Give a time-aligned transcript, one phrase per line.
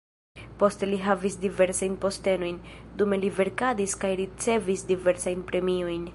[0.61, 2.57] Poste li havis diversajn postenojn,
[3.03, 6.07] dume li verkadis kaj ricevis diversajn premiojn.